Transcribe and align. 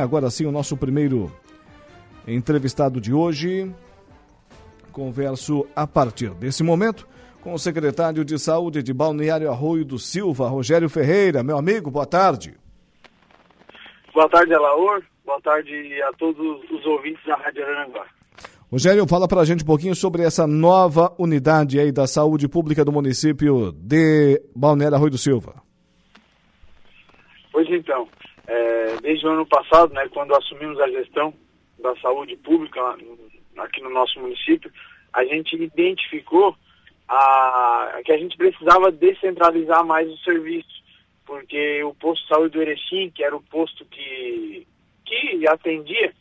Agora 0.00 0.28
sim, 0.28 0.44
o 0.44 0.50
nosso 0.50 0.76
primeiro 0.76 1.30
entrevistado 2.26 3.00
de 3.00 3.14
hoje. 3.14 3.72
Converso 4.90 5.68
a 5.74 5.86
partir 5.86 6.30
desse 6.30 6.64
momento 6.64 7.06
com 7.40 7.54
o 7.54 7.58
secretário 7.58 8.24
de 8.24 8.36
Saúde 8.36 8.82
de 8.82 8.92
Balneário 8.92 9.48
Arroio 9.48 9.84
do 9.84 9.96
Silva, 9.96 10.48
Rogério 10.48 10.88
Ferreira. 10.88 11.44
Meu 11.44 11.56
amigo, 11.56 11.92
boa 11.92 12.06
tarde. 12.06 12.56
Boa 14.12 14.28
tarde, 14.28 14.52
Alaor. 14.52 15.00
Boa 15.24 15.40
tarde 15.40 16.02
a 16.02 16.12
todos 16.14 16.40
os 16.72 16.84
ouvintes 16.86 17.24
da 17.24 17.36
Rádio 17.36 17.64
Aranguá. 17.64 18.04
Rogério, 18.72 19.06
fala 19.06 19.28
para 19.28 19.42
a 19.42 19.44
gente 19.44 19.62
um 19.62 19.66
pouquinho 19.66 19.94
sobre 19.94 20.24
essa 20.24 20.44
nova 20.44 21.14
unidade 21.16 21.78
aí 21.78 21.92
da 21.92 22.08
saúde 22.08 22.48
pública 22.48 22.84
do 22.84 22.90
município 22.90 23.70
de 23.70 24.42
Balneário 24.56 24.96
Arroio 24.96 25.12
do 25.12 25.18
Silva. 25.18 25.62
Pois 27.52 27.68
então, 27.70 28.08
é, 28.46 28.96
desde 29.00 29.26
o 29.26 29.30
ano 29.30 29.46
passado, 29.46 29.92
né, 29.94 30.08
quando 30.08 30.34
assumimos 30.34 30.78
a 30.80 30.88
gestão 30.88 31.32
da 31.78 31.94
saúde 31.96 32.36
pública 32.36 32.80
aqui 33.58 33.82
no 33.82 33.90
nosso 33.90 34.18
município, 34.20 34.70
a 35.12 35.24
gente 35.24 35.54
identificou 35.56 36.56
a, 37.08 38.00
que 38.04 38.12
a 38.12 38.18
gente 38.18 38.36
precisava 38.36 38.90
descentralizar 38.90 39.84
mais 39.84 40.08
o 40.10 40.16
serviço, 40.18 40.82
porque 41.24 41.82
o 41.84 41.94
posto 41.94 42.22
de 42.22 42.28
saúde 42.28 42.50
do 42.50 42.62
Erechim, 42.62 43.10
que 43.10 43.22
era 43.22 43.36
o 43.36 43.42
posto 43.42 43.84
que, 43.86 44.66
que 45.04 45.46
atendia 45.46 46.12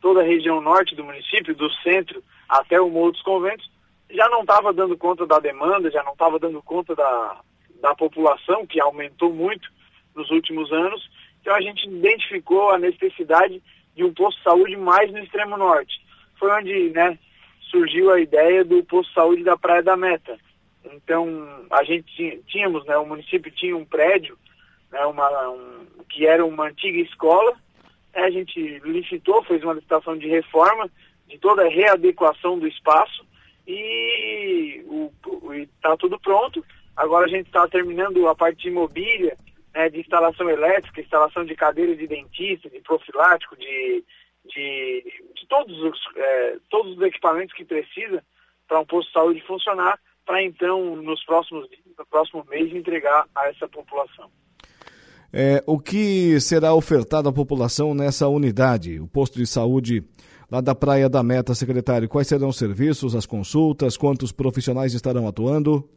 toda 0.00 0.20
a 0.20 0.24
região 0.24 0.60
norte 0.60 0.94
do 0.94 1.04
município, 1.04 1.54
do 1.54 1.70
centro 1.82 2.22
até 2.48 2.80
o 2.80 2.90
Morro 2.90 3.12
dos 3.12 3.22
Conventos, 3.22 3.70
já 4.10 4.28
não 4.28 4.42
estava 4.42 4.72
dando 4.72 4.96
conta 4.96 5.26
da 5.26 5.38
demanda, 5.38 5.90
já 5.90 6.02
não 6.02 6.12
estava 6.12 6.38
dando 6.38 6.62
conta 6.62 6.94
da, 6.94 7.40
da 7.80 7.94
população, 7.94 8.66
que 8.66 8.80
aumentou 8.80 9.32
muito 9.32 9.68
nos 10.14 10.30
últimos 10.30 10.70
anos, 10.72 11.08
então 11.44 11.54
a 11.54 11.60
gente 11.60 11.86
identificou 11.86 12.70
a 12.70 12.78
necessidade 12.78 13.62
de 13.94 14.02
um 14.02 14.14
posto 14.14 14.38
de 14.38 14.44
saúde 14.44 14.76
mais 14.78 15.12
no 15.12 15.18
extremo 15.18 15.58
norte. 15.58 16.02
Foi 16.38 16.50
onde 16.50 16.88
né, 16.88 17.18
surgiu 17.70 18.10
a 18.10 18.18
ideia 18.18 18.64
do 18.64 18.82
posto 18.82 19.10
de 19.10 19.14
saúde 19.14 19.44
da 19.44 19.54
Praia 19.54 19.82
da 19.82 19.94
Meta. 19.94 20.38
Então 20.90 21.66
a 21.70 21.84
gente 21.84 22.42
tínhamos, 22.46 22.86
né, 22.86 22.96
o 22.96 23.04
município 23.04 23.52
tinha 23.52 23.76
um 23.76 23.84
prédio, 23.84 24.38
né, 24.90 25.04
uma, 25.04 25.50
um, 25.50 25.86
que 26.08 26.26
era 26.26 26.42
uma 26.42 26.68
antiga 26.68 26.98
escola, 27.00 27.52
né, 28.14 28.22
a 28.22 28.30
gente 28.30 28.78
licitou, 28.78 29.44
fez 29.44 29.62
uma 29.62 29.74
licitação 29.74 30.16
de 30.16 30.26
reforma 30.26 30.90
de 31.28 31.36
toda 31.36 31.66
a 31.66 31.68
readequação 31.68 32.58
do 32.58 32.66
espaço 32.66 33.22
e 33.68 34.82
está 35.76 35.94
tudo 35.98 36.18
pronto. 36.18 36.64
Agora 36.96 37.26
a 37.26 37.28
gente 37.28 37.48
está 37.48 37.68
terminando 37.68 38.26
a 38.28 38.34
parte 38.34 38.62
de 38.62 38.70
mobília, 38.70 39.36
né, 39.74 39.90
de 39.90 40.00
instalação 40.00 40.48
elétrica, 40.48 41.00
instalação 41.00 41.44
de 41.44 41.54
cadeira 41.54 41.96
de 41.96 42.06
dentista, 42.06 42.70
de 42.70 42.80
profilático, 42.80 43.56
de, 43.56 44.04
de, 44.44 45.04
de 45.34 45.46
todos, 45.48 45.76
os, 45.82 45.98
é, 46.16 46.56
todos 46.70 46.96
os 46.96 47.02
equipamentos 47.02 47.54
que 47.54 47.64
precisa 47.64 48.22
para 48.68 48.80
um 48.80 48.86
posto 48.86 49.08
de 49.08 49.12
saúde 49.12 49.40
funcionar, 49.46 49.98
para 50.24 50.42
então, 50.42 50.96
nos 50.96 51.22
próximos 51.24 51.68
no 51.98 52.06
próximo 52.06 52.44
mês, 52.48 52.72
entregar 52.74 53.26
a 53.34 53.48
essa 53.48 53.68
população. 53.68 54.30
É, 55.32 55.62
o 55.66 55.78
que 55.78 56.40
será 56.40 56.74
ofertado 56.74 57.28
à 57.28 57.32
população 57.32 57.94
nessa 57.94 58.28
unidade, 58.28 59.00
o 59.00 59.06
posto 59.06 59.38
de 59.38 59.46
saúde 59.46 60.04
lá 60.50 60.60
da 60.60 60.74
Praia 60.74 61.08
da 61.08 61.22
Meta, 61.22 61.54
secretário? 61.54 62.08
Quais 62.08 62.28
serão 62.28 62.48
os 62.48 62.56
serviços, 62.56 63.14
as 63.14 63.26
consultas, 63.26 63.96
quantos 63.96 64.30
profissionais 64.30 64.94
estarão 64.94 65.26
atuando? 65.26 65.88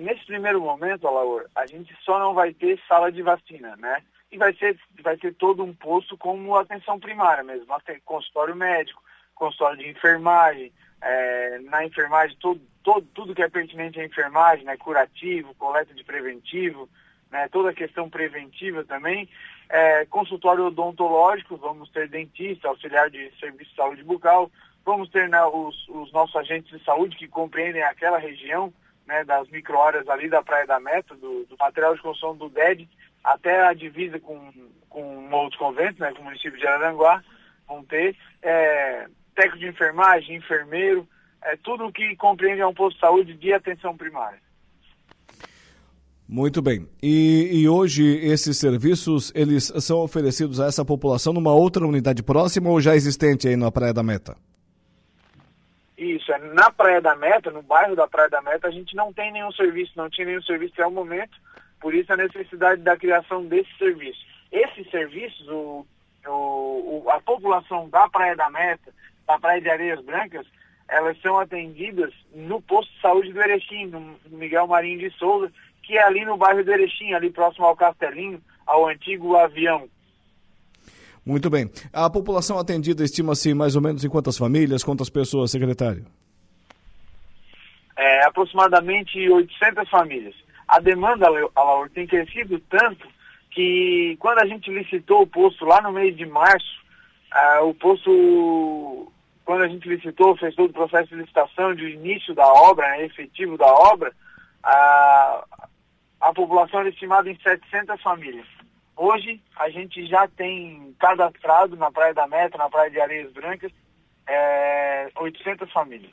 Nesse 0.00 0.24
primeiro 0.26 0.60
momento, 0.60 1.06
Alaor, 1.06 1.46
a 1.54 1.66
gente 1.66 1.94
só 2.02 2.18
não 2.18 2.34
vai 2.34 2.52
ter 2.52 2.80
sala 2.86 3.10
de 3.10 3.22
vacina, 3.22 3.76
né? 3.76 4.02
E 4.30 4.36
vai 4.36 4.52
ser, 4.54 4.78
vai 5.02 5.16
ter 5.16 5.34
todo 5.34 5.62
um 5.62 5.72
posto 5.72 6.16
como 6.16 6.56
atenção 6.56 6.98
primária 6.98 7.44
mesmo, 7.44 7.66
consultório 8.04 8.56
médico, 8.56 9.02
consultório 9.34 9.78
de 9.78 9.88
enfermagem, 9.88 10.72
é, 11.00 11.58
na 11.60 11.84
enfermagem 11.84 12.36
todo, 12.40 12.60
todo, 12.82 13.06
tudo 13.14 13.34
que 13.34 13.42
é 13.42 13.48
pertinente 13.48 14.00
à 14.00 14.04
enfermagem, 14.04 14.64
né? 14.64 14.76
Curativo, 14.76 15.54
coleta 15.54 15.94
de 15.94 16.04
preventivo, 16.04 16.88
né? 17.30 17.48
toda 17.48 17.70
a 17.70 17.74
questão 17.74 18.08
preventiva 18.08 18.84
também. 18.84 19.28
É, 19.68 20.04
consultório 20.06 20.66
odontológico, 20.66 21.56
vamos 21.56 21.90
ter 21.90 22.08
dentista, 22.08 22.68
auxiliar 22.68 23.10
de 23.10 23.32
serviço 23.38 23.70
de 23.70 23.76
saúde 23.76 24.04
bucal, 24.04 24.50
vamos 24.84 25.08
ter 25.10 25.28
né, 25.28 25.42
os, 25.44 25.88
os 25.88 26.12
nossos 26.12 26.36
agentes 26.36 26.70
de 26.70 26.84
saúde 26.84 27.16
que 27.16 27.26
compreendem 27.26 27.82
aquela 27.82 28.18
região, 28.18 28.72
né, 29.06 29.24
das 29.24 29.48
micro-horas 29.48 30.08
ali 30.08 30.28
da 30.28 30.42
Praia 30.42 30.66
da 30.66 30.80
Meta, 30.80 31.14
do, 31.14 31.44
do, 31.46 31.56
material 31.58 31.94
de 31.94 32.02
construção 32.02 32.36
do 32.36 32.48
DED, 32.48 32.88
até 33.22 33.66
a 33.66 33.72
divisa 33.72 34.18
com, 34.18 34.52
com 34.88 35.28
o 35.28 35.48
dos 35.48 35.58
Conventos, 35.58 35.98
né, 35.98 36.12
com 36.12 36.22
o 36.22 36.24
município 36.24 36.58
de 36.58 36.66
Araranguá, 36.66 37.22
vão 37.66 37.84
ter 37.84 38.16
é, 38.42 39.06
técnico 39.34 39.58
de 39.58 39.68
enfermagem, 39.68 40.36
enfermeiro, 40.36 41.06
é, 41.42 41.56
tudo 41.56 41.92
que 41.92 42.16
compreende 42.16 42.62
um 42.64 42.74
posto 42.74 42.94
de 42.96 43.00
saúde 43.00 43.34
de 43.34 43.52
atenção 43.52 43.96
primária. 43.96 44.44
Muito 46.28 46.60
bem. 46.60 46.88
E, 47.00 47.50
e, 47.52 47.68
hoje 47.68 48.04
esses 48.04 48.56
serviços 48.58 49.30
eles 49.32 49.72
são 49.78 50.00
oferecidos 50.00 50.58
a 50.58 50.66
essa 50.66 50.84
população 50.84 51.32
numa 51.32 51.54
outra 51.54 51.86
unidade 51.86 52.20
próxima 52.20 52.68
ou 52.68 52.80
já 52.80 52.96
existente 52.96 53.46
aí 53.46 53.54
na 53.54 53.70
Praia 53.70 53.94
da 53.94 54.02
Meta? 54.02 54.36
Isso, 55.96 56.30
é 56.30 56.38
na 56.38 56.70
Praia 56.70 57.00
da 57.00 57.16
Meta, 57.16 57.50
no 57.50 57.62
bairro 57.62 57.96
da 57.96 58.06
Praia 58.06 58.28
da 58.28 58.42
Meta, 58.42 58.68
a 58.68 58.70
gente 58.70 58.94
não 58.94 59.12
tem 59.12 59.32
nenhum 59.32 59.50
serviço, 59.52 59.92
não 59.96 60.10
tinha 60.10 60.26
nenhum 60.26 60.42
serviço 60.42 60.74
até 60.74 60.86
o 60.86 60.90
momento, 60.90 61.38
por 61.80 61.94
isso 61.94 62.12
a 62.12 62.16
necessidade 62.16 62.82
da 62.82 62.96
criação 62.96 63.44
desse 63.46 63.74
serviço. 63.78 64.20
Esses 64.52 64.90
serviços, 64.90 65.48
o, 65.48 65.86
o, 66.26 67.04
a 67.08 67.20
população 67.20 67.88
da 67.88 68.08
Praia 68.10 68.36
da 68.36 68.50
Meta, 68.50 68.92
da 69.26 69.38
Praia 69.38 69.60
de 69.60 69.70
Areias 69.70 70.00
Brancas, 70.04 70.46
elas 70.88 71.20
são 71.20 71.38
atendidas 71.38 72.12
no 72.34 72.60
posto 72.60 72.92
de 72.92 73.00
saúde 73.00 73.32
do 73.32 73.40
Erechim, 73.40 73.86
no 73.86 74.18
Miguel 74.26 74.66
Marinho 74.66 74.98
de 74.98 75.10
Souza, 75.18 75.50
que 75.82 75.96
é 75.96 76.02
ali 76.04 76.24
no 76.24 76.36
bairro 76.36 76.62
do 76.62 76.72
Erechim, 76.72 77.12
ali 77.14 77.30
próximo 77.30 77.66
ao 77.66 77.76
Castelinho, 77.76 78.42
ao 78.66 78.86
antigo 78.86 79.36
avião. 79.36 79.88
Muito 81.26 81.50
bem. 81.50 81.68
A 81.92 82.08
população 82.08 82.56
atendida 82.56 83.02
estima-se 83.02 83.52
mais 83.52 83.74
ou 83.74 83.82
menos 83.82 84.04
em 84.04 84.08
quantas 84.08 84.38
famílias, 84.38 84.84
quantas 84.84 85.10
pessoas, 85.10 85.50
secretário? 85.50 86.06
É, 87.98 88.24
aproximadamente 88.24 89.28
800 89.28 89.90
famílias. 89.90 90.34
A 90.68 90.78
demanda, 90.78 91.26
Alaur, 91.54 91.90
tem 91.90 92.06
crescido 92.06 92.60
tanto 92.70 93.08
que 93.50 94.16
quando 94.20 94.38
a 94.38 94.46
gente 94.46 94.70
licitou 94.70 95.22
o 95.22 95.26
posto 95.26 95.64
lá 95.64 95.80
no 95.80 95.92
mês 95.92 96.16
de 96.16 96.26
março, 96.26 96.84
ah, 97.32 97.62
o 97.62 97.74
posto, 97.74 99.10
quando 99.44 99.62
a 99.62 99.68
gente 99.68 99.88
licitou, 99.88 100.36
fez 100.36 100.54
todo 100.54 100.70
o 100.70 100.74
processo 100.74 101.08
de 101.08 101.16
licitação, 101.16 101.74
de 101.74 101.88
início 101.90 102.34
da 102.34 102.46
obra, 102.46 102.88
né, 102.90 103.04
efetivo 103.06 103.56
da 103.56 103.66
obra, 103.66 104.12
a, 104.62 106.32
população 106.34 106.80
era 106.80 106.88
estimada 106.90 107.30
em 107.30 107.38
700 107.38 108.00
famílias. 108.02 108.46
Hoje 108.96 109.40
a 109.58 109.68
gente 109.68 110.06
já 110.06 110.26
tem 110.26 110.94
cadastrado 110.98 111.76
na 111.76 111.90
Praia 111.90 112.14
da 112.14 112.26
Meta, 112.26 112.56
na 112.56 112.68
Praia 112.68 112.90
de 112.90 112.98
Areias 112.98 113.30
Brancas, 113.32 113.70
é, 114.26 115.08
800 115.16 115.70
famílias. 115.70 116.12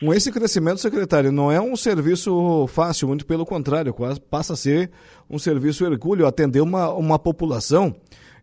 Com 0.00 0.12
esse 0.12 0.32
crescimento, 0.32 0.78
secretário, 0.78 1.30
não 1.30 1.52
é 1.52 1.60
um 1.60 1.76
serviço 1.76 2.66
fácil, 2.66 3.06
muito 3.06 3.24
pelo 3.24 3.46
contrário, 3.46 3.94
quase 3.94 4.20
passa 4.20 4.54
a 4.54 4.56
ser 4.56 4.90
um 5.30 5.38
serviço 5.38 5.86
hercúleo, 5.86 6.26
atender 6.26 6.60
uma, 6.60 6.92
uma 6.92 7.18
população 7.18 7.94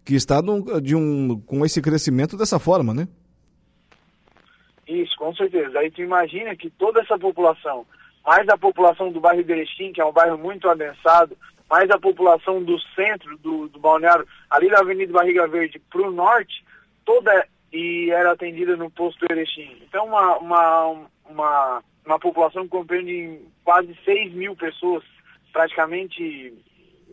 que 0.06 0.16
está 0.16 0.41
no, 0.41 0.79
de 0.79 0.96
um, 0.96 1.40
com 1.41 1.66
esse 1.66 1.81
crescimento 1.81 2.38
dessa 2.38 2.58
forma, 2.58 2.94
né? 2.94 3.08
Isso, 4.88 5.16
com 5.18 5.35
certeza. 5.35 5.79
Aí 5.79 5.91
tu 5.91 6.02
imagina 6.02 6.56
que 6.56 6.69
toda 6.69 7.02
essa 7.02 7.19
população, 7.19 7.85
mais 8.25 8.47
a 8.49 8.57
população 8.57 9.11
do 9.11 9.19
bairro 9.19 9.43
Berechim, 9.43 9.91
que 9.91 10.01
é 10.01 10.05
um 10.05 10.11
bairro 10.11 10.37
muito 10.37 10.69
adensado, 10.69 11.37
mais 11.69 11.89
a 11.89 11.97
população 11.97 12.61
do 12.63 12.79
centro 12.95 13.37
do, 13.37 13.67
do 13.69 13.79
balneário, 13.79 14.27
ali 14.49 14.69
da 14.69 14.79
Avenida 14.79 15.13
Barriga 15.13 15.47
Verde 15.47 15.79
para 15.89 16.01
o 16.01 16.11
norte, 16.11 16.63
toda 17.05 17.47
e 17.72 18.09
era 18.11 18.31
atendida 18.31 18.75
no 18.75 18.91
posto 18.91 19.25
Erechim. 19.31 19.81
Então, 19.81 20.05
uma, 20.05 20.37
uma, 20.37 21.07
uma, 21.29 21.84
uma 22.05 22.19
população 22.19 22.63
que 22.63 22.69
compreende 22.69 23.40
quase 23.63 23.97
6 24.03 24.34
mil 24.34 24.55
pessoas, 24.55 25.03
praticamente 25.53 26.53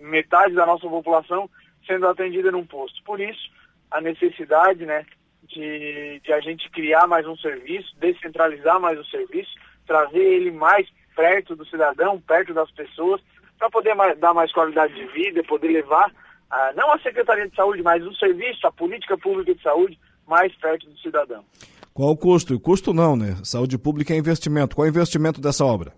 metade 0.00 0.54
da 0.54 0.66
nossa 0.66 0.88
população 0.88 1.48
sendo 1.86 2.08
atendida 2.08 2.50
num 2.50 2.66
posto. 2.66 3.02
Por 3.04 3.20
isso, 3.20 3.50
a 3.90 4.00
necessidade 4.00 4.84
né, 4.84 5.06
de, 5.44 6.20
de 6.22 6.32
a 6.32 6.40
gente 6.40 6.68
criar 6.70 7.06
mais 7.06 7.26
um 7.26 7.36
serviço, 7.36 7.96
descentralizar 7.98 8.80
mais 8.80 8.98
o 8.98 9.04
serviço, 9.04 9.52
trazer 9.86 10.22
ele 10.22 10.50
mais 10.50 10.88
perto 11.18 11.56
do 11.56 11.66
cidadão, 11.66 12.20
perto 12.20 12.54
das 12.54 12.70
pessoas, 12.70 13.20
para 13.58 13.68
poder 13.68 13.92
mais, 13.94 14.16
dar 14.20 14.32
mais 14.32 14.52
qualidade 14.52 14.94
de 14.94 15.04
vida, 15.06 15.42
poder 15.42 15.66
levar, 15.66 16.14
ah, 16.48 16.72
não 16.76 16.92
a 16.92 16.98
Secretaria 17.00 17.48
de 17.48 17.56
Saúde, 17.56 17.82
mas 17.82 18.06
o 18.06 18.14
serviço, 18.14 18.64
a 18.64 18.70
política 18.70 19.18
pública 19.18 19.52
de 19.52 19.60
saúde, 19.60 19.98
mais 20.28 20.54
perto 20.54 20.88
do 20.88 20.96
cidadão. 20.98 21.44
Qual 21.92 22.10
o 22.10 22.16
custo? 22.16 22.54
O 22.54 22.60
custo 22.60 22.94
não, 22.94 23.16
né? 23.16 23.34
Saúde 23.42 23.76
pública 23.76 24.14
é 24.14 24.16
investimento. 24.16 24.76
Qual 24.76 24.86
é 24.86 24.88
o 24.88 24.94
investimento 24.94 25.40
dessa 25.40 25.64
obra? 25.64 25.92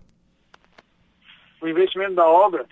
O 1.61 1.67
investimento 1.67 2.15
da 2.15 2.25
obra, 2.25 2.65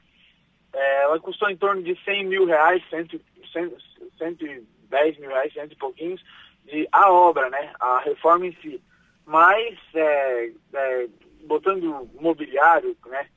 é, 0.73 1.03
ela 1.03 1.19
custou 1.19 1.51
em 1.51 1.55
torno 1.55 1.83
de 1.83 1.95
100 2.03 2.25
mil 2.25 2.47
reais, 2.47 2.81
110 2.89 5.19
mil 5.19 5.29
reais, 5.29 5.53
cento 5.53 5.73
e 5.73 5.75
pouquinhos, 5.75 6.19
de 6.65 6.87
a 6.91 7.11
obra, 7.11 7.47
né? 7.51 7.71
A 7.79 7.99
reforma 7.99 8.47
em 8.47 8.57
si. 8.63 8.81
Mas 9.27 9.77
é, 9.93 10.49
é, 10.73 11.07
botando 11.45 12.09
mobiliário, 12.19 12.95
né? 13.07 13.27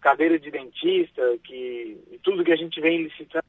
Cadeira 0.00 0.38
de 0.38 0.50
dentista, 0.50 1.22
que 1.44 2.18
tudo 2.22 2.44
que 2.44 2.52
a 2.52 2.56
gente 2.56 2.80
vem 2.80 3.04
licitando, 3.04 3.44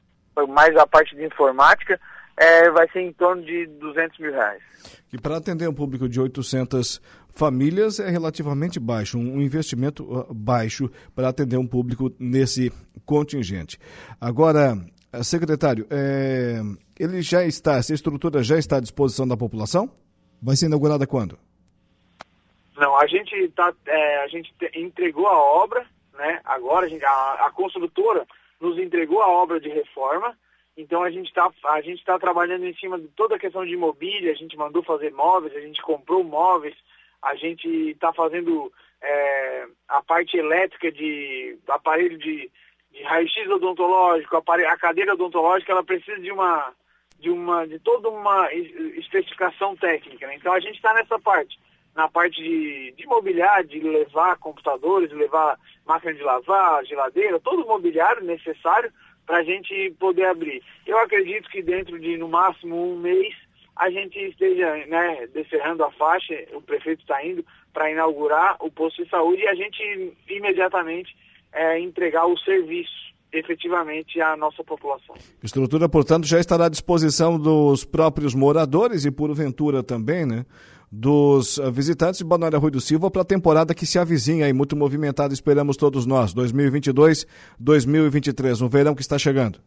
mais 0.48 0.76
a 0.76 0.86
parte 0.86 1.16
de 1.16 1.24
informática, 1.24 2.00
é, 2.36 2.70
vai 2.70 2.88
ser 2.90 3.00
em 3.00 3.12
torno 3.12 3.42
de 3.42 3.66
200 3.66 4.18
mil 4.18 4.32
reais. 4.32 4.62
Que 5.08 5.18
para 5.20 5.36
atender 5.36 5.68
um 5.68 5.74
público 5.74 6.08
de 6.08 6.20
800 6.20 7.00
famílias 7.34 7.98
é 7.98 8.08
relativamente 8.08 8.78
baixo, 8.78 9.18
um 9.18 9.40
investimento 9.40 10.04
uh, 10.04 10.32
baixo 10.32 10.90
para 11.14 11.28
atender 11.28 11.56
um 11.56 11.66
público 11.66 12.12
nesse 12.18 12.72
contingente. 13.04 13.78
Agora, 14.20 14.76
eh, 15.12 15.22
secretário, 15.22 15.86
é, 15.90 16.60
ele 16.98 17.20
já 17.22 17.44
está, 17.44 17.76
essa 17.76 17.92
estrutura 17.92 18.42
já 18.42 18.56
está 18.56 18.76
à 18.76 18.80
disposição 18.80 19.26
da 19.26 19.36
população? 19.36 19.90
Vai 20.40 20.56
ser 20.56 20.66
inaugurada 20.66 21.06
quando? 21.06 21.38
Não, 22.76 22.96
a 22.98 23.06
gente 23.06 23.48
tá, 23.50 23.72
é, 23.86 24.16
a 24.18 24.28
gente 24.28 24.52
entregou 24.74 25.26
a 25.26 25.38
obra, 25.38 25.86
né? 26.14 26.40
Agora 26.44 26.86
a, 26.86 26.88
gente, 26.88 27.04
a, 27.04 27.46
a 27.46 27.50
construtora 27.50 28.26
nos 28.60 28.78
entregou 28.78 29.22
a 29.22 29.28
obra 29.28 29.60
de 29.60 29.68
reforma 29.68 30.36
então 30.76 31.02
a 31.02 31.10
gente 31.10 31.28
está 31.28 31.50
está 31.86 32.18
trabalhando 32.18 32.66
em 32.66 32.74
cima 32.74 32.98
de 32.98 33.08
toda 33.08 33.36
a 33.36 33.38
questão 33.38 33.64
de 33.64 33.76
mobília, 33.76 34.32
a 34.32 34.34
gente 34.34 34.56
mandou 34.56 34.82
fazer 34.82 35.12
móveis, 35.12 35.54
a 35.54 35.60
gente 35.60 35.80
comprou 35.80 36.24
móveis, 36.24 36.74
a 37.22 37.34
gente 37.36 37.68
está 37.90 38.12
fazendo 38.12 38.72
é, 39.00 39.66
a 39.88 40.02
parte 40.02 40.36
elétrica 40.36 40.90
de 40.90 41.56
aparelho 41.68 42.18
de, 42.18 42.50
de 42.90 43.02
raio-x 43.04 43.48
odontológico, 43.50 44.36
aparelho, 44.36 44.68
a 44.68 44.76
cadeira 44.76 45.14
odontológica, 45.14 45.72
ela 45.72 45.84
precisa 45.84 46.20
de 46.20 46.32
uma 46.32 46.72
de 47.20 47.30
uma 47.30 47.66
de 47.66 47.78
toda 47.78 48.08
uma 48.08 48.52
especificação 48.52 49.76
técnica. 49.76 50.26
Né? 50.26 50.34
Então 50.34 50.52
a 50.52 50.60
gente 50.60 50.74
está 50.74 50.92
nessa 50.92 51.18
parte, 51.20 51.56
na 51.94 52.08
parte 52.08 52.42
de, 52.42 52.92
de 52.96 53.06
mobiliário, 53.06 53.68
de 53.68 53.80
levar 53.80 54.36
computadores, 54.38 55.12
levar 55.12 55.58
máquina 55.86 56.14
de 56.14 56.22
lavar, 56.22 56.84
geladeira, 56.84 57.38
todo 57.38 57.62
o 57.62 57.68
mobiliário 57.68 58.24
necessário 58.24 58.92
para 59.26 59.38
a 59.38 59.42
gente 59.42 59.94
poder 59.98 60.26
abrir. 60.26 60.62
Eu 60.86 60.98
acredito 60.98 61.48
que 61.48 61.62
dentro 61.62 61.98
de, 61.98 62.16
no 62.16 62.28
máximo, 62.28 62.92
um 62.92 62.98
mês, 62.98 63.34
a 63.76 63.90
gente 63.90 64.18
esteja 64.18 64.76
né, 64.86 65.26
descerrando 65.32 65.84
a 65.84 65.90
faixa, 65.92 66.34
o 66.52 66.60
prefeito 66.60 67.00
está 67.00 67.24
indo 67.24 67.44
para 67.72 67.90
inaugurar 67.90 68.56
o 68.60 68.70
posto 68.70 69.02
de 69.02 69.10
saúde 69.10 69.42
e 69.42 69.48
a 69.48 69.54
gente 69.54 70.16
imediatamente 70.28 71.16
é, 71.52 71.78
entregar 71.78 72.26
o 72.26 72.38
serviço 72.38 73.13
efetivamente 73.34 74.20
à 74.20 74.36
nossa 74.36 74.62
população. 74.62 75.14
Estrutura, 75.42 75.88
portanto, 75.88 76.26
já 76.26 76.38
estará 76.38 76.66
à 76.66 76.68
disposição 76.68 77.38
dos 77.38 77.84
próprios 77.84 78.34
moradores 78.34 79.04
e, 79.04 79.10
porventura, 79.10 79.82
também, 79.82 80.24
né? 80.24 80.46
dos 80.90 81.58
visitantes 81.72 82.18
de 82.18 82.24
Balneário 82.24 82.58
Rui 82.60 82.70
do 82.70 82.80
Silva 82.80 83.10
para 83.10 83.22
a 83.22 83.24
temporada 83.24 83.74
que 83.74 83.84
se 83.84 83.98
avizinha 83.98 84.46
aí, 84.46 84.52
muito 84.52 84.76
movimentada, 84.76 85.34
esperamos 85.34 85.76
todos 85.76 86.06
nós, 86.06 86.32
2022, 86.32 87.26
2023, 87.58 88.62
um 88.62 88.68
verão 88.68 88.94
que 88.94 89.02
está 89.02 89.18
chegando. 89.18 89.58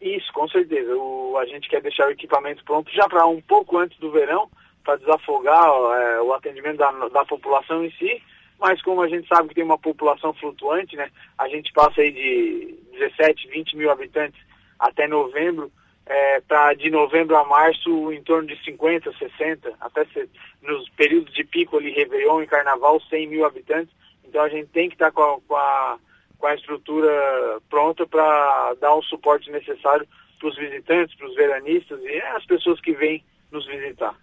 Isso, 0.00 0.32
com 0.32 0.48
certeza. 0.48 0.92
O, 0.96 1.36
a 1.38 1.46
gente 1.46 1.68
quer 1.68 1.80
deixar 1.80 2.08
o 2.08 2.10
equipamento 2.10 2.64
pronto 2.64 2.90
já 2.92 3.08
para 3.08 3.24
um 3.26 3.40
pouco 3.40 3.78
antes 3.78 3.96
do 4.00 4.10
verão, 4.10 4.48
para 4.82 4.96
desafogar 4.96 5.64
é, 5.64 6.20
o 6.20 6.32
atendimento 6.32 6.78
da, 6.78 6.90
da 7.08 7.24
população 7.24 7.84
em 7.84 7.90
si, 7.92 8.20
mas 8.62 8.80
como 8.80 9.02
a 9.02 9.08
gente 9.08 9.26
sabe 9.26 9.48
que 9.48 9.56
tem 9.56 9.64
uma 9.64 9.76
população 9.76 10.32
flutuante, 10.34 10.94
né, 10.94 11.10
a 11.36 11.48
gente 11.48 11.72
passa 11.72 12.00
aí 12.00 12.12
de 12.12 12.78
17, 12.92 13.48
20 13.48 13.76
mil 13.76 13.90
habitantes 13.90 14.40
até 14.78 15.08
novembro, 15.08 15.70
é, 16.06 16.40
para 16.42 16.72
de 16.74 16.88
novembro 16.88 17.36
a 17.36 17.44
março 17.44 18.12
em 18.12 18.22
torno 18.22 18.46
de 18.46 18.56
50, 18.62 19.12
60, 19.18 19.72
até 19.80 20.04
se, 20.06 20.30
nos 20.62 20.88
períodos 20.90 21.34
de 21.34 21.42
pico 21.42 21.76
ali, 21.76 21.90
Réveillon 21.90 22.40
e 22.40 22.46
Carnaval, 22.46 23.00
100 23.00 23.26
mil 23.26 23.44
habitantes. 23.44 23.92
Então 24.24 24.42
a 24.42 24.48
gente 24.48 24.68
tem 24.68 24.88
que 24.88 24.94
estar 24.94 25.10
tá 25.10 25.12
com, 25.12 25.40
com, 25.40 25.56
a, 25.56 25.98
com 26.38 26.46
a 26.46 26.54
estrutura 26.54 27.60
pronta 27.68 28.06
para 28.06 28.74
dar 28.80 28.94
o 28.94 29.02
suporte 29.02 29.50
necessário 29.50 30.06
para 30.38 30.48
os 30.48 30.56
visitantes, 30.56 31.16
para 31.16 31.26
os 31.26 31.34
veranistas 31.34 32.00
e 32.04 32.20
as 32.36 32.46
pessoas 32.46 32.80
que 32.80 32.92
vêm 32.92 33.24
nos 33.50 33.66
visitar. 33.66 34.14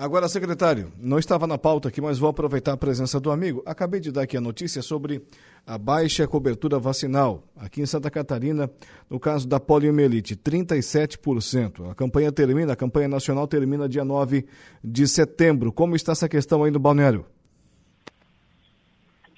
Agora, 0.00 0.28
secretário, 0.28 0.92
não 0.96 1.18
estava 1.18 1.44
na 1.44 1.58
pauta 1.58 1.88
aqui, 1.88 2.00
mas 2.00 2.20
vou 2.20 2.30
aproveitar 2.30 2.72
a 2.72 2.76
presença 2.76 3.18
do 3.18 3.32
amigo. 3.32 3.64
Acabei 3.66 3.98
de 3.98 4.12
dar 4.12 4.22
aqui 4.22 4.36
a 4.36 4.40
notícia 4.40 4.80
sobre 4.80 5.20
a 5.66 5.76
baixa 5.76 6.24
cobertura 6.24 6.78
vacinal 6.78 7.42
aqui 7.56 7.80
em 7.80 7.86
Santa 7.86 8.08
Catarina, 8.08 8.70
no 9.10 9.18
caso 9.18 9.48
da 9.48 9.58
poliomielite, 9.58 10.36
37%. 10.36 11.90
A 11.90 11.96
campanha 11.96 12.30
termina, 12.30 12.74
a 12.74 12.76
campanha 12.76 13.08
nacional 13.08 13.48
termina 13.48 13.88
dia 13.88 14.04
9 14.04 14.46
de 14.84 15.08
setembro. 15.08 15.72
Como 15.72 15.96
está 15.96 16.12
essa 16.12 16.28
questão 16.28 16.62
aí 16.62 16.70
no 16.70 16.78
balneário? 16.78 17.26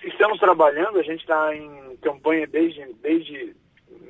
Estamos 0.04 0.38
trabalhando, 0.38 0.98
a 0.98 1.02
gente 1.02 1.22
está 1.22 1.56
em 1.56 1.96
campanha 2.02 2.46
desde, 2.46 2.84
desde 3.02 3.56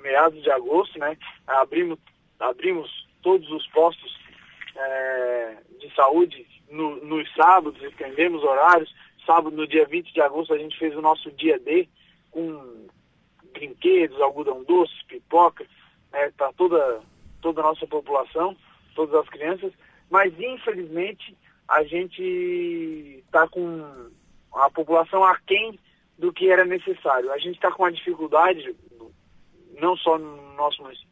meados 0.02 0.42
de 0.42 0.50
agosto, 0.50 0.98
né? 0.98 1.16
Abrimos, 1.46 1.96
abrimos 2.40 2.90
todos 3.22 3.48
os 3.52 3.64
postos 3.68 4.18
é, 4.76 5.49
saúde 6.00 6.46
no, 6.70 6.96
nos 7.04 7.30
sábados, 7.34 7.82
estendemos 7.82 8.42
horários. 8.42 8.94
Sábado, 9.26 9.54
no 9.54 9.66
dia 9.66 9.86
20 9.86 10.12
de 10.12 10.20
agosto, 10.20 10.54
a 10.54 10.58
gente 10.58 10.78
fez 10.78 10.96
o 10.96 11.02
nosso 11.02 11.30
dia 11.32 11.58
D 11.58 11.88
com 12.30 12.86
brinquedos, 13.52 14.20
algodão 14.20 14.64
doce, 14.64 14.94
pipoca, 15.06 15.66
né, 16.12 16.32
para 16.36 16.52
toda, 16.54 17.00
toda 17.42 17.60
a 17.60 17.64
nossa 17.64 17.86
população, 17.86 18.56
todas 18.94 19.14
as 19.14 19.28
crianças. 19.28 19.72
Mas, 20.08 20.32
infelizmente, 20.38 21.36
a 21.68 21.84
gente 21.84 23.22
está 23.26 23.46
com 23.48 24.10
a 24.54 24.70
população 24.70 25.22
aquém 25.22 25.78
do 26.18 26.32
que 26.32 26.50
era 26.50 26.64
necessário. 26.64 27.30
A 27.32 27.38
gente 27.38 27.56
está 27.56 27.70
com 27.70 27.82
uma 27.82 27.92
dificuldade, 27.92 28.74
não 29.78 29.96
só 29.96 30.18
no 30.18 30.54
nosso 30.54 30.82
município, 30.82 31.08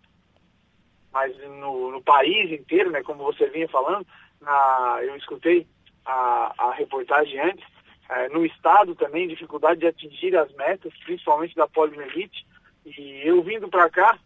mas 1.13 1.37
no, 1.39 1.91
no, 1.91 2.03
país 2.03 2.51
inteiro, 2.53 2.91
né, 2.91 3.03
como 3.03 3.25
você 3.25 3.49
vinha 3.49 3.69
falando, 3.69 4.07
na, 4.41 4.99
eu 5.03 5.17
escutei 5.17 5.67
a, 6.05 6.53
a 6.59 6.73
reportagem 6.73 7.39
antes, 7.41 7.65
é, 8.09 8.29
no 8.31 8.45
estado 8.45 8.95
também, 8.95 9.29
dificuldade 9.29 9.81
de 9.81 9.87
atingir 9.87 10.37
as 10.37 10.51
metas, 10.55 10.93
principalmente 11.05 11.55
da 11.55 11.69
poliomielite, 11.69 12.47
e 12.85 13.21
eu 13.25 13.43
vindo 13.43 13.69
para 13.69 13.91
cá, 13.91 14.19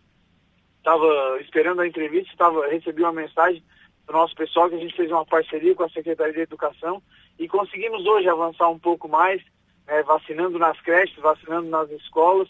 estava 0.79 1.39
esperando 1.41 1.81
a 1.81 1.87
entrevista, 1.87 2.33
tava, 2.37 2.67
recebi 2.69 3.03
uma 3.03 3.13
mensagem 3.13 3.63
do 4.07 4.13
nosso 4.13 4.35
pessoal 4.35 4.69
que 4.69 4.77
a 4.77 4.79
gente 4.79 4.97
fez 4.97 5.11
uma 5.11 5.25
parceria 5.25 5.75
com 5.75 5.85
a 5.85 5.89
Secretaria 5.91 6.33
de 6.33 6.41
Educação 6.41 7.03
e 7.39 7.49
conseguimos 7.49 8.05
hoje 8.07 8.29
avançar 8.29 8.69
um 8.69 8.79
pouco 8.79 9.09
mais, 9.09 9.43
é, 9.87 10.03
vacinando 10.03 10.59
nas 10.59 10.81
creches, 10.81 11.17
vacinando 11.17 11.69
nas 11.69 11.91
escolas, 11.91 12.49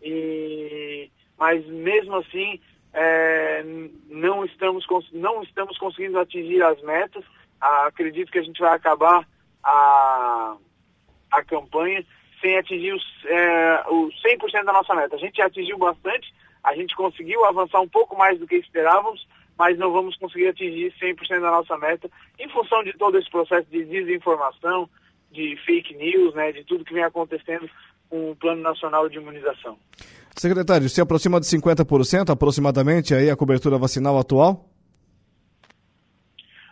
e 0.00 1.10
mas 1.38 1.66
mesmo 1.66 2.16
assim 2.16 2.60
é, 2.92 3.64
não, 4.08 4.44
estamos, 4.44 4.86
não 5.12 5.42
estamos 5.42 5.78
conseguindo 5.78 6.18
atingir 6.18 6.62
as 6.62 6.80
metas. 6.82 7.24
Ah, 7.60 7.86
acredito 7.86 8.30
que 8.30 8.38
a 8.38 8.42
gente 8.42 8.60
vai 8.60 8.74
acabar 8.74 9.26
a, 9.62 10.56
a 11.30 11.44
campanha 11.44 12.04
sem 12.40 12.58
atingir 12.58 12.92
os, 12.92 13.04
é, 13.24 13.84
o 13.88 14.08
100% 14.08 14.64
da 14.64 14.72
nossa 14.72 14.94
meta. 14.94 15.16
A 15.16 15.18
gente 15.18 15.40
atingiu 15.40 15.78
bastante, 15.78 16.34
a 16.62 16.74
gente 16.74 16.94
conseguiu 16.94 17.44
avançar 17.44 17.80
um 17.80 17.88
pouco 17.88 18.16
mais 18.16 18.38
do 18.38 18.46
que 18.46 18.56
esperávamos, 18.56 19.26
mas 19.56 19.78
não 19.78 19.92
vamos 19.92 20.16
conseguir 20.16 20.48
atingir 20.48 20.92
100% 21.00 21.40
da 21.40 21.50
nossa 21.50 21.78
meta 21.78 22.10
em 22.38 22.48
função 22.48 22.82
de 22.82 22.92
todo 22.94 23.16
esse 23.16 23.30
processo 23.30 23.68
de 23.70 23.84
desinformação, 23.84 24.90
de 25.30 25.56
fake 25.64 25.94
news, 25.94 26.34
né, 26.34 26.52
de 26.52 26.64
tudo 26.64 26.84
que 26.84 26.92
vem 26.92 27.04
acontecendo 27.04 27.70
com 28.10 28.32
o 28.32 28.36
Plano 28.36 28.60
Nacional 28.60 29.08
de 29.08 29.16
Imunização. 29.16 29.78
Secretário, 30.36 30.88
se 30.88 31.00
aproxima 31.00 31.38
de 31.38 31.46
50% 31.46 32.30
aproximadamente 32.30 33.14
aí 33.14 33.30
a 33.30 33.36
cobertura 33.36 33.78
vacinal 33.78 34.18
atual? 34.18 34.68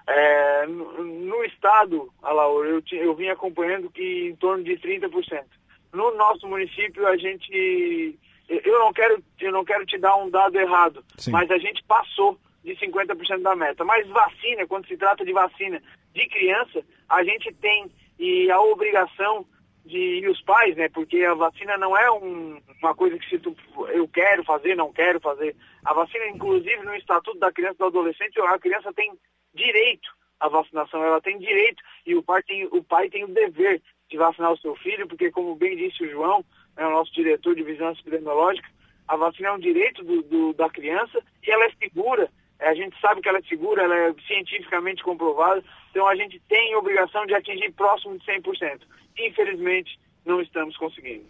É, 0.09 0.67
no, 0.67 1.05
no, 1.05 1.45
estado, 1.45 2.12
Alaor, 2.23 2.67
eu, 2.67 2.83
eu 2.93 3.14
vim 3.14 3.29
acompanhando 3.29 3.90
que 3.90 4.29
em 4.29 4.37
torno 4.37 4.64
de 4.64 4.73
30%. 4.73 5.45
No 5.93 6.17
nosso 6.17 6.47
município, 6.49 7.07
a 7.07 7.17
gente. 7.17 8.19
Eu 8.49 8.79
não 8.81 8.93
quero, 8.93 9.23
eu 9.40 9.52
não 9.52 9.64
quero 9.64 9.87
te 9.87 9.97
dar 9.99 10.17
um 10.17 10.29
dado 10.29 10.59
errado, 10.59 11.05
Sim. 11.17 11.31
mas 11.31 11.49
a 11.50 11.59
gente 11.59 11.85
passou 11.85 12.37
de 12.64 12.75
50% 12.75 13.43
da 13.43 13.55
meta. 13.55 13.85
Mas 13.85 14.09
vacina, 14.09 14.67
quando 14.67 14.88
se 14.88 14.97
trata 14.97 15.25
de 15.25 15.33
vacina 15.33 15.81
de 16.12 16.29
criança, 16.29 16.83
a 17.09 17.23
gente 17.23 17.52
tem 17.55 17.90
e 18.21 18.50
a 18.50 18.61
obrigação 18.61 19.47
de 19.91 20.21
e 20.21 20.29
os 20.29 20.41
pais, 20.43 20.77
né? 20.77 20.89
Porque 20.89 21.23
a 21.25 21.35
vacina 21.35 21.77
não 21.77 21.97
é 21.97 22.11
um, 22.11 22.61
uma 22.81 22.95
coisa 22.95 23.19
que 23.19 23.29
se 23.29 23.39
tu, 23.39 23.55
eu 23.89 24.09
quero 24.09 24.45
fazer, 24.45 24.77
não 24.77 24.93
quero 24.93 25.21
fazer. 25.21 25.55
A 25.85 25.93
vacina, 25.93 26.27
inclusive, 26.29 26.83
no 26.85 26.95
Estatuto 26.95 27.39
da 27.39 27.53
Criança 27.53 27.75
e 27.75 27.79
do 27.79 27.87
Adolescente, 27.87 28.41
a 28.41 28.59
criança 28.59 28.93
tem 28.93 29.13
direito 29.53 30.09
à 30.39 30.49
vacinação, 30.49 31.03
ela 31.05 31.21
tem 31.21 31.39
direito 31.39 31.83
e 32.07 32.15
o 32.15 32.23
pai 32.23 32.43
tem 32.43 32.65
o 32.67 32.83
pai 32.83 33.11
tem 33.11 33.25
o 33.25 33.29
dever 33.29 33.83
de 34.09 34.17
vacinar 34.17 34.53
o 34.53 34.59
seu 34.59 34.75
filho, 34.77 35.07
porque 35.07 35.31
como 35.31 35.55
bem 35.55 35.77
disse 35.77 36.03
o 36.05 36.11
João, 36.11 36.45
né, 36.77 36.87
o 36.87 36.91
nosso 36.91 37.13
diretor 37.13 37.55
de 37.55 37.63
vigilância 37.63 38.01
epidemiológica, 38.01 38.69
A 39.07 39.17
vacina 39.17 39.49
é 39.49 39.53
um 39.53 39.59
direito 39.59 40.05
do, 40.05 40.23
do, 40.23 40.53
da 40.55 40.71
criança 40.71 41.23
e 41.45 41.51
ela 41.51 41.65
é 41.65 41.73
segura. 41.73 42.31
A 42.61 42.75
gente 42.75 42.99
sabe 43.00 43.21
que 43.23 43.29
ela 43.29 43.38
é 43.38 43.43
segura, 43.43 43.83
ela 43.83 43.97
é 43.97 44.14
cientificamente 44.26 45.02
comprovada, 45.02 45.62
então 45.90 46.07
a 46.07 46.14
gente 46.14 46.40
tem 46.49 46.76
obrigação 46.76 47.25
de 47.26 47.35
atingir 47.35 47.73
próximo 47.73 48.19
de 48.19 48.25
100%. 48.26 48.81
Infelizmente, 49.19 49.99
não 50.25 50.40
estamos 50.40 50.76
conseguindo. 50.76 51.25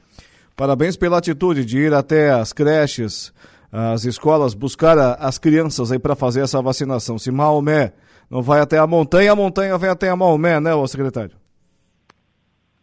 Parabéns 0.56 0.96
pela 0.96 1.18
atitude 1.18 1.64
de 1.64 1.78
ir 1.78 1.94
até 1.94 2.30
as 2.30 2.52
creches, 2.52 3.32
as 3.72 4.04
escolas, 4.04 4.54
buscar 4.54 4.98
as 4.98 5.38
crianças 5.38 5.92
aí 5.92 5.98
para 5.98 6.16
fazer 6.16 6.42
essa 6.42 6.60
vacinação. 6.60 7.18
Se 7.18 7.30
Maomé 7.30 7.92
não 8.30 8.42
vai 8.42 8.60
até 8.60 8.78
a 8.78 8.86
montanha, 8.86 9.32
a 9.32 9.36
montanha 9.36 9.78
vem 9.78 9.90
até 9.90 10.08
a 10.08 10.16
Maomé, 10.16 10.60
né, 10.60 10.74
ô 10.74 10.86
secretário? 10.86 11.36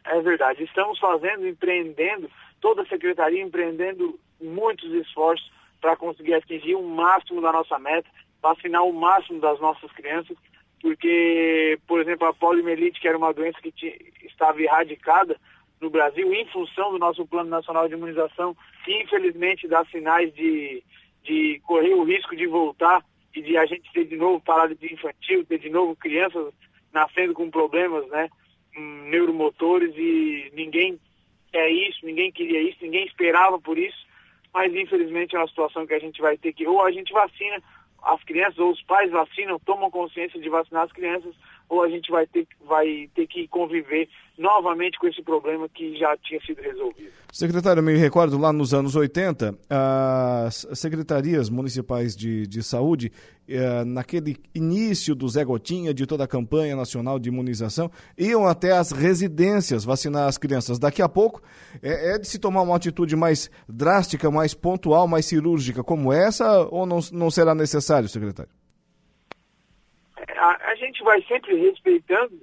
É 0.06 0.22
verdade. 0.22 0.64
Estamos 0.64 0.98
fazendo, 1.00 1.48
empreendendo, 1.48 2.30
toda 2.62 2.82
a 2.82 2.88
secretaria 2.88 3.44
empreendendo 3.44 4.18
muitos 4.42 4.92
esforços 4.94 5.52
para 5.82 5.96
conseguir 5.96 6.34
atingir 6.34 6.76
o 6.76 6.82
máximo 6.82 7.42
da 7.42 7.52
nossa 7.52 7.78
meta, 7.78 8.08
vacinar 8.42 8.84
o 8.84 8.94
máximo 8.94 9.40
das 9.40 9.60
nossas 9.60 9.92
crianças, 9.92 10.38
porque, 10.82 11.80
por 11.88 12.00
exemplo, 12.00 12.28
a 12.28 12.34
poliomielite, 12.34 13.00
que 13.00 13.08
era 13.08 13.18
uma 13.18 13.34
doença 13.34 13.60
que 13.62 13.72
tinha, 13.72 13.94
estava 14.24 14.62
erradicada 14.62 15.40
no 15.82 15.90
Brasil 15.90 16.34
em 16.34 16.46
função 16.48 16.92
do 16.92 17.00
nosso 17.00 17.26
Plano 17.26 17.50
Nacional 17.50 17.88
de 17.88 17.94
Imunização, 17.94 18.56
que 18.84 19.02
infelizmente 19.02 19.68
dá 19.68 19.84
sinais 19.86 20.34
de, 20.34 20.84
de 21.24 21.60
correr 21.66 21.94
o 21.94 22.04
risco 22.04 22.36
de 22.36 22.48
voltar 22.48 23.04
e 23.36 23.42
de 23.42 23.58
a 23.58 23.66
gente 23.66 23.92
ter 23.92 24.06
de 24.06 24.16
novo 24.16 24.42
paralisia 24.42 24.92
infantil, 24.92 25.46
ter 25.46 25.60
de 25.60 25.70
novo 25.70 25.96
crianças 25.96 26.54
nascendo 26.92 27.34
com 27.34 27.52
problemas, 27.52 28.08
né, 28.08 28.30
neuromotores 28.76 29.94
e 29.96 30.52
ninguém 30.54 31.00
quer 31.52 31.70
isso, 31.70 32.06
ninguém 32.06 32.32
queria 32.32 32.62
isso, 32.62 32.78
ninguém 32.82 33.06
esperava 33.06 33.60
por 33.60 33.78
isso, 33.78 33.98
mas 34.54 34.74
infelizmente 34.74 35.36
é 35.36 35.40
uma 35.40 35.48
situação 35.48 35.86
que 35.86 35.94
a 35.94 36.00
gente 36.00 36.22
vai 36.22 36.38
ter 36.38 36.54
que, 36.54 36.66
ou 36.66 36.84
a 36.84 36.92
gente 36.92 37.14
vacina 37.14 37.62
as 38.04 38.24
crianças, 38.24 38.60
ou 38.60 38.72
os 38.72 38.82
pais 38.84 39.12
vacinam, 39.12 39.60
tomam 39.60 39.92
consciência 39.92 40.40
de 40.40 40.50
vacinar 40.50 40.84
as 40.84 40.92
crianças, 40.92 41.36
ou 41.70 41.84
a 41.84 41.90
gente 41.90 42.10
vai 42.12 42.26
ter, 42.28 42.48
vai 42.66 43.10
ter 43.14 43.28
que 43.28 43.48
conviver 43.48 44.08
novamente 44.38 44.98
com 45.00 45.08
esse 45.08 45.22
problema 45.22 45.68
que 45.68 45.98
já 45.98 46.16
tinha 46.18 46.40
sido 46.42 46.62
resolvido. 46.62 47.12
Secretário, 47.32 47.80
eu 47.80 47.84
me 47.84 47.98
recordo 47.98 48.38
lá 48.38 48.54
nos 48.54 48.74
anos 48.74 48.96
80, 48.96 49.58
as 49.70 50.68
secretarias 50.74 51.50
municipais 51.50 52.16
de, 52.16 52.48
de 52.48 52.64
saúde, 52.64 53.12
eh, 53.50 53.84
naquele 53.84 54.38
início 54.54 55.16
do 55.16 55.28
Zé 55.28 55.44
Gotinha, 55.44 55.94
de 55.94 56.06
toda 56.06 56.24
a 56.24 56.28
campanha 56.28 56.76
nacional 56.76 57.20
de 57.20 57.30
imunização, 57.30 57.92
iam 58.18 58.48
até 58.48 58.72
as 58.72 58.92
residências 58.92 59.84
vacinar 59.84 60.28
as 60.28 60.38
crianças. 60.38 60.80
Daqui 60.80 61.02
a 61.02 61.10
pouco 61.10 61.42
é, 61.82 62.16
é 62.16 62.18
de 62.20 62.28
se 62.28 62.40
tomar 62.40 62.62
uma 62.62 62.76
atitude 62.76 63.16
mais 63.16 63.50
drástica, 63.68 64.30
mais 64.32 64.54
pontual, 64.54 65.08
mais 65.08 65.26
cirúrgica 65.26 65.84
como 65.84 66.14
essa, 66.14 66.62
ou 66.70 66.86
não, 66.86 67.00
não 67.12 67.32
será 67.32 67.54
necessário, 67.54 68.08
secretário? 68.08 68.52
A, 70.38 70.72
a 70.72 70.76
gente 70.76 71.04
vai 71.04 71.22
sempre 71.24 71.56
respeitando 71.56 72.40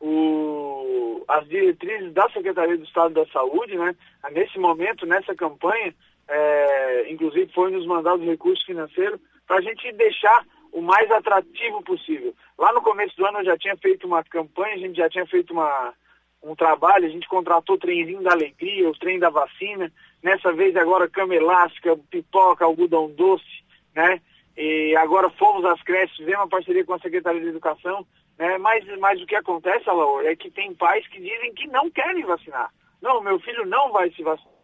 o, 0.00 1.24
as 1.28 1.48
diretrizes 1.48 2.12
da 2.12 2.28
Secretaria 2.30 2.76
do 2.76 2.84
Estado 2.84 3.14
da 3.14 3.26
Saúde, 3.26 3.76
né? 3.76 3.94
Nesse 4.32 4.58
momento, 4.58 5.06
nessa 5.06 5.34
campanha, 5.34 5.94
é, 6.28 7.10
inclusive 7.10 7.52
foi 7.52 7.70
nos 7.70 7.86
mandado 7.86 8.24
recurso 8.24 8.64
financeiro 8.64 9.20
para 9.46 9.56
a 9.56 9.60
gente 9.60 9.90
deixar 9.92 10.44
o 10.72 10.82
mais 10.82 11.10
atrativo 11.10 11.82
possível. 11.82 12.34
Lá 12.58 12.72
no 12.72 12.82
começo 12.82 13.16
do 13.16 13.26
ano 13.26 13.38
eu 13.38 13.44
já 13.44 13.56
tinha 13.56 13.76
feito 13.76 14.06
uma 14.06 14.24
campanha, 14.24 14.74
a 14.74 14.78
gente 14.78 14.96
já 14.96 15.08
tinha 15.08 15.26
feito 15.26 15.52
uma, 15.52 15.94
um 16.42 16.54
trabalho, 16.54 17.06
a 17.06 17.08
gente 17.08 17.28
contratou 17.28 17.76
o 17.76 17.78
trenzinho 17.78 18.22
da 18.22 18.32
alegria, 18.32 18.88
o 18.88 18.98
trem 18.98 19.18
da 19.18 19.30
vacina, 19.30 19.90
nessa 20.22 20.52
vez 20.52 20.74
agora 20.76 21.08
cama 21.08 21.34
elástica, 21.34 21.96
pipoca, 22.10 22.64
algodão 22.64 23.08
doce, 23.10 23.64
né? 23.94 24.20
E 24.56 24.94
agora 24.96 25.28
fomos 25.30 25.64
às 25.64 25.82
creches, 25.82 26.16
fizemos 26.16 26.40
uma 26.40 26.48
parceria 26.48 26.84
com 26.84 26.94
a 26.94 26.98
Secretaria 27.00 27.40
de 27.40 27.48
Educação, 27.48 28.06
né? 28.38 28.56
mas, 28.58 28.84
mas 28.98 29.20
o 29.20 29.26
que 29.26 29.34
acontece, 29.34 29.88
Alaor, 29.88 30.24
é 30.24 30.36
que 30.36 30.50
tem 30.50 30.74
pais 30.74 31.06
que 31.08 31.20
dizem 31.20 31.52
que 31.54 31.66
não 31.66 31.90
querem 31.90 32.24
vacinar. 32.24 32.72
Não, 33.02 33.20
meu 33.20 33.38
filho 33.40 33.66
não 33.66 33.92
vai 33.92 34.10
se 34.12 34.22
vacinar. 34.22 34.54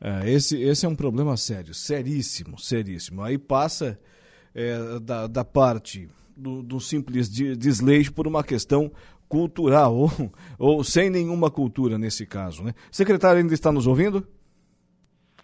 É, 0.00 0.30
esse, 0.30 0.60
esse 0.60 0.84
é 0.84 0.88
um 0.88 0.94
problema 0.94 1.36
sério, 1.36 1.72
seríssimo, 1.72 2.58
seríssimo. 2.58 3.22
Aí 3.22 3.38
passa 3.38 3.98
é, 4.54 4.98
da, 5.00 5.26
da 5.26 5.44
parte 5.44 6.08
do, 6.36 6.62
do 6.62 6.78
simples 6.78 7.30
desleixo 7.30 8.12
por 8.12 8.26
uma 8.26 8.44
questão 8.44 8.92
cultural, 9.28 9.94
ou, 9.96 10.10
ou 10.58 10.84
sem 10.84 11.08
nenhuma 11.08 11.50
cultura 11.50 11.98
nesse 11.98 12.26
caso. 12.26 12.62
Né? 12.62 12.74
Secretário, 12.90 13.40
ainda 13.40 13.54
está 13.54 13.72
nos 13.72 13.86
ouvindo? 13.86 14.26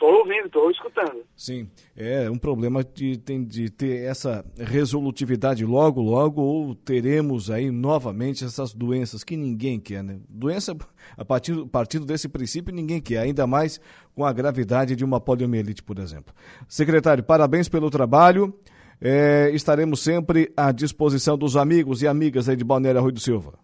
Estou 0.03 0.19
ouvindo, 0.19 0.47
estou 0.47 0.69
escutando. 0.69 1.25
Sim, 1.37 1.71
é 1.97 2.29
um 2.29 2.37
problema 2.37 2.83
de, 2.83 3.17
de 3.17 3.71
ter 3.71 4.03
essa 4.03 4.45
resolutividade 4.59 5.65
logo, 5.65 6.03
logo, 6.03 6.43
ou 6.43 6.75
teremos 6.75 7.53
aí 7.53 7.71
novamente 7.71 8.45
essas 8.45 8.75
doenças 8.75 9.23
que 9.23 9.37
ninguém 9.37 9.79
quer, 9.79 10.03
né? 10.03 10.19
Doença, 10.29 10.77
a 11.17 11.25
partir, 11.25 11.53
a 11.53 11.67
partir 11.69 12.01
desse 12.01 12.29
princípio, 12.29 12.75
ninguém 12.75 13.01
quer, 13.01 13.19
ainda 13.19 13.47
mais 13.47 13.81
com 14.13 14.25
a 14.25 14.33
gravidade 14.33 14.97
de 14.97 15.05
uma 15.05 15.21
poliomielite, 15.21 15.85
por 15.85 16.01
exemplo. 16.01 16.35
Secretário, 16.67 17.23
parabéns 17.23 17.69
pelo 17.69 17.89
trabalho. 17.89 18.53
É, 19.01 19.51
estaremos 19.55 20.03
sempre 20.03 20.53
à 20.57 20.73
disposição 20.73 21.39
dos 21.39 21.57
amigos 21.57 22.03
e 22.03 22.09
amigas 22.09 22.49
aí 22.49 22.57
de 22.57 22.65
Balneário 22.65 23.01
Rui 23.01 23.13
do 23.13 23.21
Silva. 23.21 23.55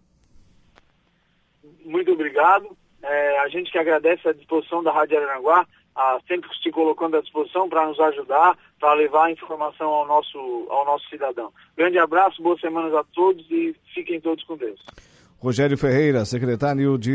Muito 1.83 2.13
obrigado. 2.13 2.77
É, 3.03 3.39
a 3.39 3.49
gente 3.49 3.69
que 3.69 3.77
agradece 3.77 4.25
a 4.25 4.33
disposição 4.33 4.81
da 4.81 4.93
Rádio 4.93 5.17
Aranaguá 5.17 5.67
sempre 6.27 6.49
se 6.61 6.71
colocando 6.71 7.17
à 7.17 7.21
disposição 7.21 7.67
para 7.67 7.85
nos 7.87 7.99
ajudar, 7.99 8.57
para 8.79 8.93
levar 8.93 9.25
a 9.25 9.31
informação 9.31 9.87
ao 9.89 10.07
nosso, 10.07 10.67
ao 10.69 10.85
nosso 10.85 11.07
cidadão. 11.09 11.51
Grande 11.77 11.97
abraço, 11.97 12.41
boas 12.41 12.59
semanas 12.59 12.93
a 12.93 13.03
todos 13.03 13.45
e 13.49 13.75
fiquem 13.93 14.19
todos 14.19 14.43
com 14.43 14.57
Deus. 14.57 14.79
Rogério 15.39 15.77
Ferreira, 15.77 16.25
secretário 16.25 16.97
de 16.97 17.11